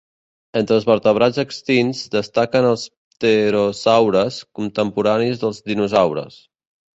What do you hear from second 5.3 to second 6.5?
dels dinosaures.